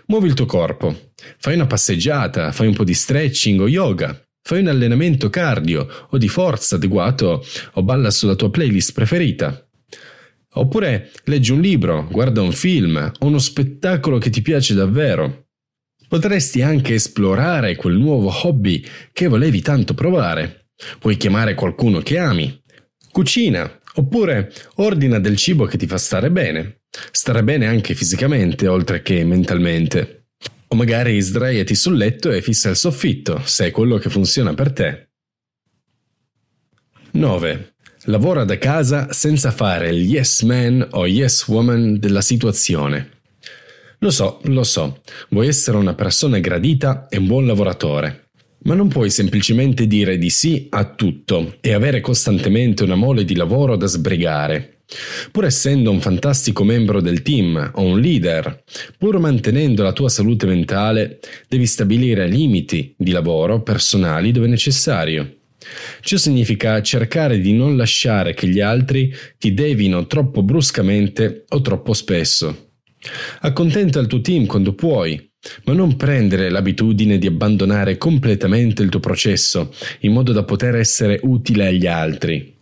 Muovi 0.07 0.27
il 0.27 0.33
tuo 0.33 0.47
corpo, 0.47 1.11
fai 1.37 1.53
una 1.53 1.67
passeggiata, 1.67 2.51
fai 2.51 2.65
un 2.65 2.73
po' 2.73 2.83
di 2.83 2.95
stretching 2.95 3.59
o 3.59 3.67
yoga, 3.67 4.19
fai 4.41 4.61
un 4.61 4.67
allenamento 4.67 5.29
cardio 5.29 6.07
o 6.09 6.17
di 6.17 6.27
forza 6.27 6.77
adeguato 6.77 7.45
o 7.73 7.83
balla 7.83 8.09
sulla 8.09 8.33
tua 8.33 8.49
playlist 8.49 8.93
preferita. 8.93 9.63
Oppure 10.53 11.11
leggi 11.25 11.51
un 11.51 11.61
libro, 11.61 12.07
guarda 12.09 12.41
un 12.41 12.53
film 12.53 13.11
o 13.19 13.25
uno 13.27 13.37
spettacolo 13.37 14.17
che 14.17 14.31
ti 14.31 14.41
piace 14.41 14.73
davvero. 14.73 15.49
Potresti 16.07 16.63
anche 16.63 16.95
esplorare 16.95 17.75
quel 17.75 17.97
nuovo 17.97 18.31
hobby 18.43 18.83
che 19.13 19.27
volevi 19.27 19.61
tanto 19.61 19.93
provare. 19.93 20.69
Puoi 20.97 21.15
chiamare 21.17 21.53
qualcuno 21.53 21.99
che 21.99 22.17
ami, 22.17 22.59
Cucina, 23.17 23.79
oppure 23.95 24.53
ordina 24.75 25.17
del 25.17 25.37
cibo 25.37 25.65
che 25.65 25.75
ti 25.75 25.87
fa 25.87 25.97
stare 25.97 26.29
bene. 26.29 26.81
Stare 27.09 27.43
bene 27.43 27.65
anche 27.65 27.95
fisicamente, 27.95 28.67
oltre 28.67 29.01
che 29.01 29.23
mentalmente. 29.23 30.27
O 30.67 30.75
magari 30.75 31.19
sdraiati 31.19 31.73
sul 31.73 31.97
letto 31.97 32.29
e 32.29 32.43
fissa 32.43 32.69
il 32.69 32.75
soffitto, 32.75 33.41
se 33.43 33.65
è 33.65 33.71
quello 33.71 33.97
che 33.97 34.11
funziona 34.11 34.53
per 34.53 34.71
te. 34.71 35.09
9. 37.13 37.73
Lavora 38.03 38.43
da 38.43 38.59
casa 38.59 39.11
senza 39.11 39.49
fare 39.49 39.89
il 39.89 40.07
yes 40.07 40.43
man 40.43 40.87
o 40.91 41.07
yes 41.07 41.47
woman 41.47 41.97
della 41.97 42.21
situazione. 42.21 43.21
Lo 43.97 44.11
so, 44.11 44.41
lo 44.43 44.63
so, 44.63 45.01
vuoi 45.29 45.47
essere 45.47 45.77
una 45.77 45.95
persona 45.95 46.37
gradita 46.37 47.07
e 47.09 47.17
un 47.17 47.25
buon 47.25 47.47
lavoratore. 47.47 48.26
Ma 48.67 48.75
non 48.75 48.89
puoi 48.89 49.09
semplicemente 49.09 49.87
dire 49.87 50.17
di 50.17 50.29
sì 50.29 50.67
a 50.71 50.93
tutto 50.93 51.55
e 51.61 51.71
avere 51.71 52.01
costantemente 52.01 52.83
una 52.83 52.95
mole 52.95 53.23
di 53.23 53.33
lavoro 53.33 53.77
da 53.77 53.85
sbrigare. 53.85 54.81
Pur 55.31 55.45
essendo 55.45 55.89
un 55.89 56.01
fantastico 56.01 56.65
membro 56.65 56.99
del 56.99 57.21
team 57.21 57.71
o 57.75 57.81
un 57.81 58.01
leader, 58.01 58.65
pur 58.97 59.19
mantenendo 59.19 59.83
la 59.83 59.93
tua 59.93 60.09
salute 60.09 60.47
mentale, 60.47 61.19
devi 61.47 61.65
stabilire 61.65 62.27
limiti 62.27 62.93
di 62.97 63.11
lavoro 63.11 63.61
personali 63.61 64.33
dove 64.33 64.47
necessario. 64.47 65.37
Ciò 66.01 66.17
significa 66.17 66.81
cercare 66.81 67.39
di 67.39 67.53
non 67.53 67.77
lasciare 67.77 68.33
che 68.33 68.49
gli 68.49 68.59
altri 68.59 69.13
ti 69.37 69.53
devino 69.53 70.07
troppo 70.07 70.43
bruscamente 70.43 71.45
o 71.47 71.61
troppo 71.61 71.93
spesso. 71.93 72.71
Accontenta 73.41 73.99
il 73.99 74.07
tuo 74.07 74.19
team 74.19 74.45
quando 74.45 74.73
puoi, 74.73 75.26
ma 75.65 75.73
non 75.73 75.95
prendere 75.95 76.49
l'abitudine 76.49 77.17
di 77.17 77.27
abbandonare 77.27 77.97
completamente 77.97 78.83
il 78.83 78.89
tuo 78.89 78.99
processo 78.99 79.73
in 80.01 80.11
modo 80.11 80.31
da 80.31 80.43
poter 80.43 80.75
essere 80.75 81.19
utile 81.23 81.67
agli 81.67 81.87
altri. 81.87 82.55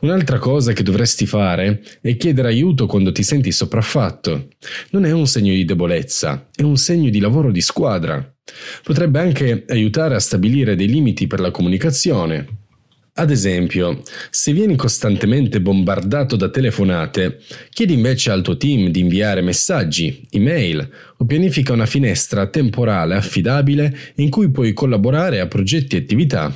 Un'altra 0.00 0.38
cosa 0.38 0.72
che 0.72 0.82
dovresti 0.82 1.26
fare 1.26 1.82
è 2.02 2.16
chiedere 2.16 2.48
aiuto 2.48 2.86
quando 2.86 3.12
ti 3.12 3.22
senti 3.22 3.50
sopraffatto. 3.50 4.48
Non 4.90 5.06
è 5.06 5.10
un 5.10 5.26
segno 5.26 5.52
di 5.52 5.64
debolezza, 5.64 6.48
è 6.54 6.62
un 6.62 6.76
segno 6.76 7.08
di 7.08 7.18
lavoro 7.18 7.50
di 7.50 7.62
squadra. 7.62 8.34
Potrebbe 8.82 9.20
anche 9.20 9.64
aiutare 9.68 10.14
a 10.14 10.20
stabilire 10.20 10.76
dei 10.76 10.88
limiti 10.88 11.26
per 11.26 11.40
la 11.40 11.50
comunicazione, 11.50 12.63
ad 13.16 13.30
esempio, 13.30 14.02
se 14.30 14.52
vieni 14.52 14.74
costantemente 14.74 15.60
bombardato 15.60 16.34
da 16.34 16.48
telefonate, 16.48 17.38
chiedi 17.70 17.92
invece 17.92 18.32
al 18.32 18.42
tuo 18.42 18.56
team 18.56 18.88
di 18.88 18.98
inviare 18.98 19.40
messaggi, 19.40 20.26
email 20.30 20.90
o 21.18 21.24
pianifica 21.24 21.72
una 21.72 21.86
finestra 21.86 22.48
temporale 22.48 23.14
affidabile 23.14 23.96
in 24.16 24.30
cui 24.30 24.50
puoi 24.50 24.72
collaborare 24.72 25.38
a 25.38 25.46
progetti 25.46 25.94
e 25.94 26.00
attività. 26.00 26.52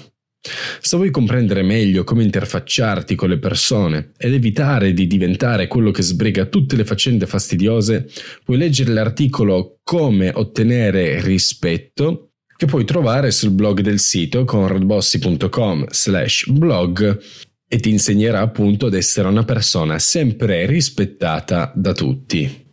Se 0.80 0.96
vuoi 0.96 1.10
comprendere 1.10 1.62
meglio 1.62 2.02
come 2.02 2.24
interfacciarti 2.24 3.14
con 3.14 3.28
le 3.28 3.38
persone 3.38 4.10
ed 4.16 4.32
evitare 4.32 4.92
di 4.92 5.06
diventare 5.06 5.68
quello 5.68 5.92
che 5.92 6.02
sbrega 6.02 6.46
tutte 6.46 6.74
le 6.74 6.84
faccende 6.84 7.26
fastidiose, 7.26 8.08
puoi 8.44 8.56
leggere 8.56 8.92
l'articolo 8.92 9.78
Come 9.84 10.32
ottenere 10.34 11.20
rispetto 11.22 12.27
che 12.58 12.66
puoi 12.66 12.84
trovare 12.84 13.30
sul 13.30 13.52
blog 13.52 13.82
del 13.82 14.00
sito 14.00 14.44
conradbossi.com 14.44 15.86
slash 15.90 16.48
blog 16.48 17.22
e 17.68 17.78
ti 17.78 17.88
insegnerà 17.90 18.40
appunto 18.40 18.86
ad 18.86 18.94
essere 18.94 19.28
una 19.28 19.44
persona 19.44 20.00
sempre 20.00 20.66
rispettata 20.66 21.70
da 21.72 21.92
tutti. 21.92 22.66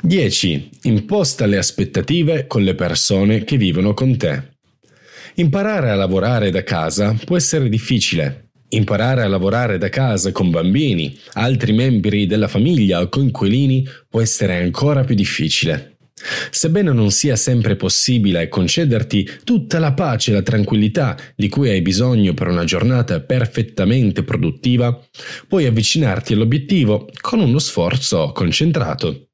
10. 0.00 0.70
Imposta 0.84 1.44
le 1.44 1.58
aspettative 1.58 2.46
con 2.46 2.62
le 2.62 2.74
persone 2.74 3.44
che 3.44 3.58
vivono 3.58 3.92
con 3.92 4.16
te. 4.16 4.54
Imparare 5.34 5.90
a 5.90 5.94
lavorare 5.94 6.50
da 6.50 6.62
casa 6.62 7.14
può 7.26 7.36
essere 7.36 7.68
difficile. 7.68 8.52
Imparare 8.70 9.24
a 9.24 9.28
lavorare 9.28 9.76
da 9.76 9.90
casa 9.90 10.32
con 10.32 10.50
bambini, 10.50 11.14
altri 11.34 11.74
membri 11.74 12.24
della 12.24 12.48
famiglia 12.48 13.02
o 13.02 13.10
coinquilini 13.10 13.86
può 14.08 14.22
essere 14.22 14.62
ancora 14.62 15.04
più 15.04 15.14
difficile. 15.14 15.91
Sebbene 16.50 16.92
non 16.92 17.10
sia 17.10 17.36
sempre 17.36 17.76
possibile 17.76 18.48
concederti 18.48 19.28
tutta 19.44 19.78
la 19.78 19.92
pace 19.92 20.30
e 20.30 20.34
la 20.34 20.42
tranquillità 20.42 21.16
di 21.34 21.48
cui 21.48 21.70
hai 21.70 21.82
bisogno 21.82 22.34
per 22.34 22.48
una 22.48 22.64
giornata 22.64 23.20
perfettamente 23.20 24.22
produttiva, 24.22 24.98
puoi 25.48 25.66
avvicinarti 25.66 26.32
all'obiettivo 26.32 27.08
con 27.20 27.40
uno 27.40 27.58
sforzo 27.58 28.32
concentrato. 28.32 29.28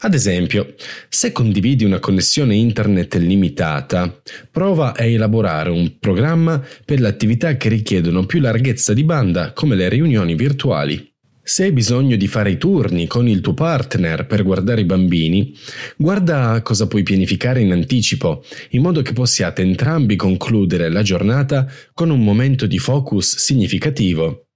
Ad 0.00 0.14
esempio, 0.14 0.74
se 1.08 1.32
condividi 1.32 1.84
una 1.84 1.98
connessione 1.98 2.54
internet 2.54 3.16
limitata, 3.16 4.20
prova 4.50 4.94
a 4.94 5.04
elaborare 5.04 5.70
un 5.70 5.98
programma 5.98 6.62
per 6.84 7.00
le 7.00 7.08
attività 7.08 7.56
che 7.56 7.68
richiedono 7.68 8.26
più 8.26 8.40
larghezza 8.40 8.92
di 8.92 9.02
banda 9.02 9.52
come 9.52 9.74
le 9.74 9.88
riunioni 9.88 10.34
virtuali. 10.34 11.14
Se 11.48 11.62
hai 11.62 11.70
bisogno 11.70 12.16
di 12.16 12.26
fare 12.26 12.50
i 12.50 12.58
turni 12.58 13.06
con 13.06 13.28
il 13.28 13.40
tuo 13.40 13.54
partner 13.54 14.26
per 14.26 14.42
guardare 14.42 14.80
i 14.80 14.84
bambini, 14.84 15.56
guarda 15.96 16.60
cosa 16.60 16.88
puoi 16.88 17.04
pianificare 17.04 17.60
in 17.60 17.70
anticipo, 17.70 18.44
in 18.70 18.82
modo 18.82 19.00
che 19.00 19.12
possiate 19.12 19.62
entrambi 19.62 20.16
concludere 20.16 20.88
la 20.88 21.02
giornata 21.02 21.70
con 21.94 22.10
un 22.10 22.24
momento 22.24 22.66
di 22.66 22.78
focus 22.78 23.36
significativo. 23.36 24.46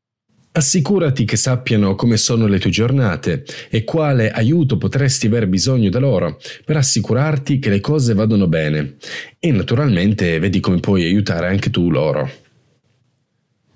Assicurati 0.51 1.25
che 1.25 1.37
sappiano 1.37 1.95
come 1.95 2.17
sono 2.17 2.49
le 2.49 2.59
tue 2.59 2.71
giornate 2.71 3.45
e 3.69 3.85
quale 3.85 4.33
aiuto 4.33 4.77
potresti 4.77 5.29
aver 5.29 5.47
bisogno 5.47 5.91
da 5.91 6.01
loro 6.01 6.41
per 6.65 6.77
assicurarti 6.77 7.61
che 7.61 7.71
le 7.71 7.79
cose 7.79 8.15
vadano 8.15 8.49
bene 8.49 8.97
e 9.39 9.53
naturalmente 9.53 10.41
vedi 10.41 10.59
come 10.59 10.81
puoi 10.81 11.05
aiutare 11.05 11.47
anche 11.47 11.71
tu 11.71 11.89
loro. 11.89 12.29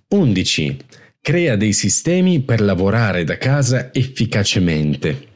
11. 0.08 0.76
Crea 1.26 1.56
dei 1.56 1.72
sistemi 1.72 2.42
per 2.42 2.60
lavorare 2.60 3.24
da 3.24 3.38
casa 3.38 3.94
efficacemente. 3.94 5.28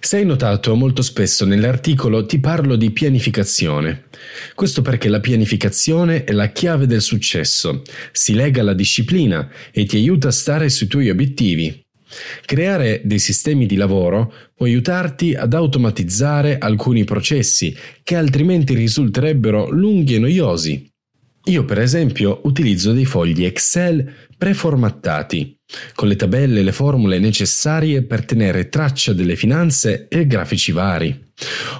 Se 0.00 0.16
hai 0.16 0.24
notato, 0.24 0.74
molto 0.74 1.02
spesso 1.02 1.44
nell'articolo 1.44 2.26
ti 2.26 2.40
parlo 2.40 2.74
di 2.74 2.90
pianificazione. 2.90 4.06
Questo 4.56 4.82
perché 4.82 5.08
la 5.08 5.20
pianificazione 5.20 6.24
è 6.24 6.32
la 6.32 6.48
chiave 6.48 6.88
del 6.88 7.00
successo, 7.00 7.82
si 8.10 8.34
lega 8.34 8.62
alla 8.62 8.74
disciplina 8.74 9.48
e 9.70 9.84
ti 9.84 9.98
aiuta 9.98 10.26
a 10.26 10.32
stare 10.32 10.68
sui 10.68 10.88
tuoi 10.88 11.10
obiettivi. 11.10 11.80
Creare 12.44 13.00
dei 13.04 13.20
sistemi 13.20 13.66
di 13.66 13.76
lavoro 13.76 14.32
può 14.52 14.66
aiutarti 14.66 15.34
ad 15.34 15.54
automatizzare 15.54 16.58
alcuni 16.58 17.04
processi 17.04 17.72
che 18.02 18.16
altrimenti 18.16 18.74
risulterebbero 18.74 19.70
lunghi 19.70 20.16
e 20.16 20.18
noiosi. 20.18 20.92
Io 21.48 21.66
per 21.66 21.78
esempio 21.78 22.40
utilizzo 22.44 22.92
dei 22.92 23.04
fogli 23.04 23.44
Excel 23.44 24.12
preformattati, 24.44 25.58
con 25.94 26.06
le 26.06 26.16
tabelle 26.16 26.60
e 26.60 26.62
le 26.64 26.72
formule 26.72 27.18
necessarie 27.18 28.02
per 28.02 28.26
tenere 28.26 28.68
traccia 28.68 29.14
delle 29.14 29.36
finanze 29.36 30.06
e 30.06 30.26
grafici 30.26 30.70
vari. 30.70 31.32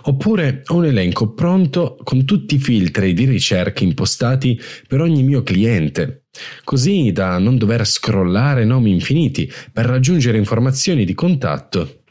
Oppure 0.04 0.62
un 0.68 0.86
elenco 0.86 1.34
pronto 1.34 1.98
con 2.02 2.24
tutti 2.24 2.54
i 2.54 2.58
filtri 2.58 3.12
di 3.12 3.26
ricerca 3.26 3.84
impostati 3.84 4.58
per 4.88 5.02
ogni 5.02 5.22
mio 5.24 5.42
cliente, 5.42 6.28
così 6.64 7.12
da 7.12 7.36
non 7.36 7.58
dover 7.58 7.86
scrollare 7.86 8.64
nomi 8.64 8.92
infiniti 8.92 9.52
per 9.70 9.84
raggiungere 9.84 10.38
informazioni 10.38 11.04
di 11.04 11.12
contatto. 11.12 12.04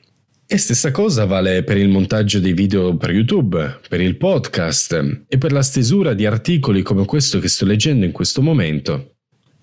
E 0.45 0.57
stessa 0.57 0.91
cosa 0.91 1.25
vale 1.25 1.63
per 1.63 1.77
il 1.77 1.89
montaggio 1.89 2.39
dei 2.39 2.53
video 2.53 2.95
per 2.95 3.09
YouTube, 3.09 3.79
per 3.89 4.01
il 4.01 4.17
podcast 4.17 5.23
e 5.27 5.39
per 5.39 5.51
la 5.51 5.63
stesura 5.63 6.13
di 6.13 6.27
articoli 6.27 6.83
come 6.83 7.05
questo 7.05 7.39
che 7.39 7.47
sto 7.47 7.65
leggendo 7.65 8.05
in 8.05 8.11
questo 8.11 8.43
momento. 8.43 9.12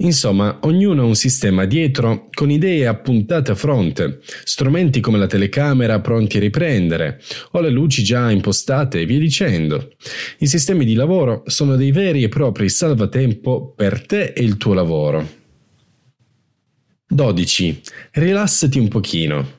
Insomma, 0.02 0.60
ognuno 0.62 1.02
ha 1.02 1.04
un 1.04 1.14
sistema 1.14 1.66
dietro 1.66 2.28
con 2.32 2.50
idee 2.50 2.86
appuntate 2.86 3.50
a 3.50 3.54
fronte, 3.54 4.20
strumenti 4.44 5.00
come 5.00 5.18
la 5.18 5.26
telecamera 5.26 6.00
pronti 6.00 6.38
a 6.38 6.40
riprendere 6.40 7.20
o 7.52 7.60
le 7.60 7.68
luci 7.68 8.02
già 8.02 8.30
impostate 8.30 9.00
e 9.00 9.04
via 9.04 9.18
dicendo. 9.18 9.92
I 10.38 10.46
sistemi 10.46 10.86
di 10.86 10.94
lavoro 10.94 11.42
sono 11.46 11.76
dei 11.76 11.92
veri 11.92 12.22
e 12.22 12.28
propri 12.28 12.70
salvatempo 12.70 13.74
per 13.76 14.06
te 14.06 14.32
e 14.34 14.42
il 14.42 14.56
tuo 14.56 14.72
lavoro. 14.72 15.38
12. 17.06 17.80
Rilassati 18.12 18.78
un 18.78 18.88
pochino. 18.88 19.58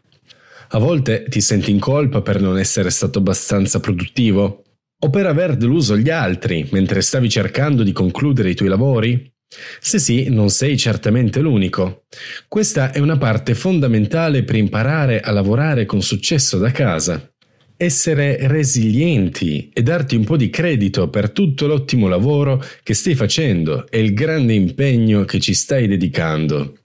A 0.69 0.79
volte 0.79 1.25
ti 1.29 1.41
senti 1.41 1.69
in 1.69 1.79
colpa 1.79 2.21
per 2.21 2.41
non 2.41 2.57
essere 2.57 2.89
stato 2.89 3.19
abbastanza 3.19 3.79
produttivo? 3.79 4.63
O 5.03 5.09
per 5.09 5.27
aver 5.27 5.55
deluso 5.55 5.97
gli 5.97 6.09
altri 6.09 6.67
mentre 6.71 7.01
stavi 7.01 7.29
cercando 7.29 7.83
di 7.83 7.91
concludere 7.91 8.49
i 8.49 8.55
tuoi 8.55 8.69
lavori? 8.69 9.31
Se 9.79 9.99
sì, 9.99 10.29
non 10.29 10.49
sei 10.49 10.77
certamente 10.77 11.39
l'unico. 11.39 12.05
Questa 12.47 12.91
è 12.91 12.99
una 12.99 13.17
parte 13.17 13.53
fondamentale 13.53 14.43
per 14.43 14.55
imparare 14.55 15.19
a 15.19 15.31
lavorare 15.31 15.85
con 15.85 16.01
successo 16.01 16.57
da 16.57 16.71
casa 16.71 17.31
essere 17.81 18.37
resilienti 18.47 19.71
e 19.73 19.81
darti 19.81 20.15
un 20.15 20.23
po' 20.23 20.37
di 20.37 20.51
credito 20.51 21.09
per 21.09 21.31
tutto 21.31 21.65
l'ottimo 21.65 22.07
lavoro 22.07 22.63
che 22.83 22.93
stai 22.93 23.15
facendo 23.15 23.87
e 23.89 23.99
il 23.99 24.13
grande 24.13 24.53
impegno 24.53 25.25
che 25.25 25.39
ci 25.39 25.55
stai 25.55 25.87
dedicando. 25.87 26.77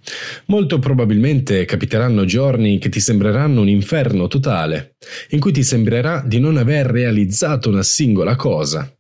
Molto 0.47 0.79
probabilmente 0.79 1.67
capiteranno 1.67 2.25
giorni 2.25 2.79
che 2.79 2.89
ti 2.89 3.01
sembreranno 3.01 3.61
un 3.61 3.69
inferno 3.69 4.27
totale, 4.27 4.97
in 5.31 5.39
cui 5.39 5.53
ti 5.53 5.63
sembrerà 5.63 6.25
di 6.27 6.41
non 6.41 6.57
aver 6.57 6.87
realizzato 6.87 7.69
una 7.69 7.83
singola 7.83 8.35
cosa. 8.35 8.96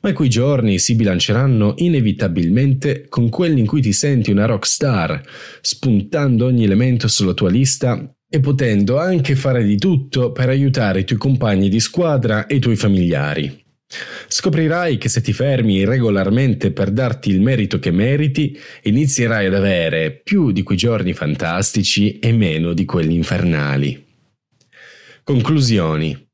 Ma 0.00 0.12
quei 0.12 0.28
giorni 0.28 0.78
si 0.78 0.94
bilanceranno 0.94 1.74
inevitabilmente 1.76 3.06
con 3.08 3.28
quelli 3.28 3.60
in 3.60 3.66
cui 3.66 3.80
ti 3.80 3.92
senti 3.92 4.30
una 4.30 4.46
rock 4.46 4.66
star, 4.66 5.20
spuntando 5.60 6.46
ogni 6.46 6.64
elemento 6.64 7.08
sulla 7.08 7.34
tua 7.34 7.50
lista 7.50 8.12
e 8.28 8.40
potendo 8.40 8.98
anche 8.98 9.34
fare 9.34 9.64
di 9.64 9.76
tutto 9.76 10.32
per 10.32 10.48
aiutare 10.48 11.00
i 11.00 11.04
tuoi 11.04 11.18
compagni 11.18 11.68
di 11.68 11.80
squadra 11.80 12.46
e 12.46 12.56
i 12.56 12.60
tuoi 12.60 12.76
familiari. 12.76 13.64
Scoprirai 14.28 14.98
che 14.98 15.08
se 15.08 15.20
ti 15.20 15.32
fermi 15.32 15.84
regolarmente 15.84 16.70
per 16.70 16.92
darti 16.92 17.30
il 17.30 17.40
merito 17.40 17.80
che 17.80 17.90
meriti, 17.90 18.56
inizierai 18.84 19.46
ad 19.46 19.54
avere 19.54 20.12
più 20.12 20.52
di 20.52 20.62
quei 20.62 20.78
giorni 20.78 21.12
fantastici 21.12 22.20
e 22.20 22.32
meno 22.32 22.72
di 22.72 22.84
quelli 22.84 23.14
infernali. 23.16 24.06
Conclusioni. 25.24 26.29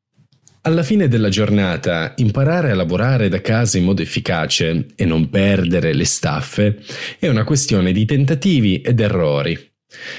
Alla 0.67 0.83
fine 0.83 1.07
della 1.07 1.29
giornata, 1.29 2.15
imparare 2.17 2.73
a 2.73 2.75
lavorare 2.75 3.29
da 3.29 3.41
casa 3.41 3.79
in 3.79 3.85
modo 3.85 4.03
efficace 4.03 4.87
e 4.97 5.05
non 5.05 5.31
perdere 5.31 5.95
le 5.95 6.05
staffe 6.05 6.81
è 7.21 7.29
una 7.29 7.45
questione 7.45 7.93
di 7.93 8.05
tentativi 8.05 8.81
ed 8.81 8.99
errori. 8.99 9.76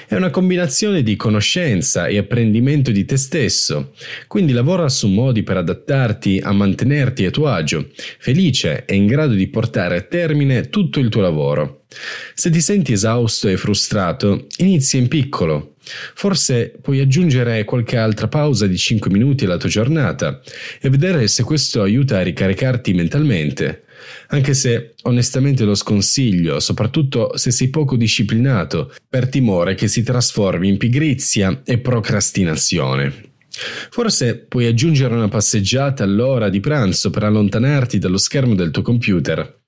È 0.07 0.15
una 0.15 0.29
combinazione 0.29 1.03
di 1.03 1.15
conoscenza 1.15 2.07
e 2.07 2.17
apprendimento 2.17 2.91
di 2.91 3.05
te 3.05 3.17
stesso, 3.17 3.93
quindi 4.27 4.53
lavora 4.53 4.89
su 4.89 5.07
modi 5.07 5.43
per 5.43 5.57
adattarti 5.57 6.39
a 6.43 6.51
mantenerti 6.51 7.25
a 7.25 7.31
tuo 7.31 7.47
agio, 7.47 7.89
felice 8.19 8.85
e 8.85 8.95
in 8.95 9.05
grado 9.05 9.33
di 9.33 9.47
portare 9.47 9.97
a 9.97 10.01
termine 10.01 10.69
tutto 10.69 10.99
il 10.99 11.09
tuo 11.09 11.21
lavoro. 11.21 11.83
Se 12.33 12.49
ti 12.49 12.61
senti 12.61 12.93
esausto 12.93 13.47
e 13.47 13.57
frustrato, 13.57 14.47
inizia 14.57 14.99
in 14.99 15.07
piccolo. 15.07 15.75
Forse 16.13 16.77
puoi 16.81 16.99
aggiungere 16.99 17.63
qualche 17.63 17.97
altra 17.97 18.27
pausa 18.27 18.67
di 18.67 18.77
5 18.77 19.09
minuti 19.09 19.45
alla 19.45 19.57
tua 19.57 19.69
giornata 19.69 20.41
e 20.81 20.89
vedere 20.89 21.27
se 21.27 21.43
questo 21.43 21.81
aiuta 21.81 22.17
a 22.17 22.23
ricaricarti 22.23 22.93
mentalmente 22.93 23.85
anche 24.27 24.53
se 24.53 24.95
onestamente 25.03 25.63
lo 25.63 25.75
sconsiglio, 25.75 26.59
soprattutto 26.59 27.37
se 27.37 27.51
sei 27.51 27.69
poco 27.69 27.95
disciplinato, 27.95 28.93
per 29.07 29.29
timore 29.29 29.75
che 29.75 29.87
si 29.87 30.03
trasformi 30.03 30.67
in 30.67 30.77
pigrizia 30.77 31.61
e 31.63 31.77
procrastinazione. 31.79 33.25
Forse 33.89 34.37
puoi 34.37 34.67
aggiungere 34.67 35.15
una 35.15 35.29
passeggiata 35.29 36.03
all'ora 36.03 36.49
di 36.49 36.59
pranzo 36.59 37.09
per 37.09 37.23
allontanarti 37.23 37.97
dallo 37.97 38.17
schermo 38.17 38.53
del 38.53 38.71
tuo 38.71 38.83
computer. 38.83 39.61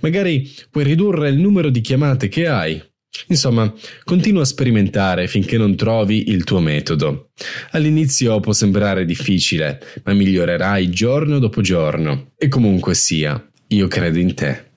Magari 0.00 0.50
puoi 0.70 0.84
ridurre 0.84 1.28
il 1.28 1.36
numero 1.36 1.68
di 1.68 1.80
chiamate 1.80 2.28
che 2.28 2.46
hai. 2.46 2.82
Insomma, 3.28 3.72
continua 4.02 4.42
a 4.42 4.46
sperimentare 4.46 5.28
finché 5.28 5.56
non 5.56 5.76
trovi 5.76 6.30
il 6.30 6.42
tuo 6.42 6.58
metodo. 6.60 7.30
All'inizio 7.70 8.40
può 8.40 8.52
sembrare 8.52 9.04
difficile, 9.04 9.80
ma 10.04 10.14
migliorerai 10.14 10.90
giorno 10.90 11.38
dopo 11.38 11.60
giorno. 11.60 12.32
E 12.36 12.48
comunque 12.48 12.94
sia, 12.94 13.42
io 13.68 13.88
credo 13.88 14.18
in 14.18 14.34
te. 14.34 14.72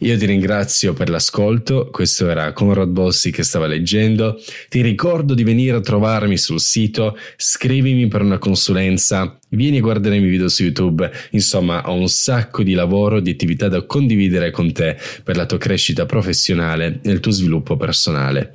Io 0.00 0.16
ti 0.16 0.26
ringrazio 0.26 0.92
per 0.92 1.08
l'ascolto, 1.08 1.88
questo 1.90 2.28
era 2.28 2.52
Conrad 2.52 2.90
Bossi 2.90 3.30
che 3.30 3.42
stava 3.42 3.66
leggendo, 3.66 4.40
ti 4.68 4.82
ricordo 4.82 5.34
di 5.34 5.42
venire 5.42 5.76
a 5.76 5.80
trovarmi 5.80 6.36
sul 6.36 6.60
sito, 6.60 7.16
scrivimi 7.36 8.06
per 8.08 8.22
una 8.22 8.38
consulenza, 8.38 9.38
vieni 9.50 9.78
a 9.78 9.80
guardare 9.80 10.16
i 10.16 10.18
miei 10.18 10.30
video 10.30 10.48
su 10.48 10.62
YouTube, 10.62 11.10
insomma 11.30 11.88
ho 11.88 11.94
un 11.94 12.08
sacco 12.08 12.62
di 12.62 12.74
lavoro, 12.74 13.20
di 13.20 13.30
attività 13.30 13.68
da 13.68 13.84
condividere 13.84 14.50
con 14.50 14.72
te 14.72 14.96
per 15.24 15.36
la 15.36 15.46
tua 15.46 15.58
crescita 15.58 16.06
professionale 16.06 17.00
e 17.02 17.10
il 17.10 17.20
tuo 17.20 17.32
sviluppo 17.32 17.76
personale. 17.76 18.54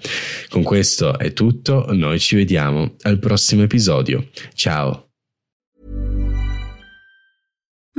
Con 0.50 0.64
questo 0.64 1.18
è 1.18 1.34
tutto, 1.34 1.88
noi 1.92 2.20
ci 2.20 2.36
vediamo 2.36 2.96
al 3.02 3.20
prossimo 3.20 3.64
episodio, 3.64 4.30
ciao! 4.54 5.13